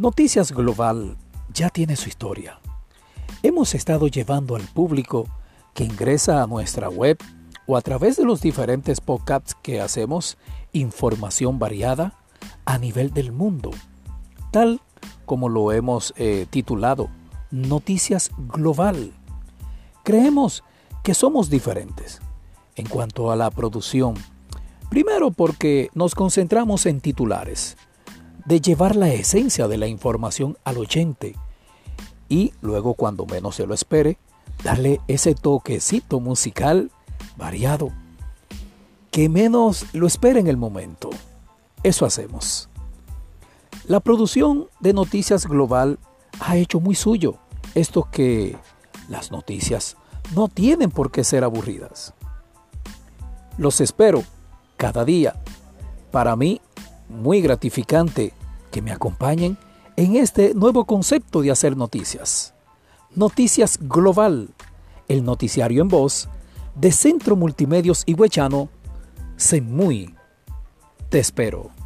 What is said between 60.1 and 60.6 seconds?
este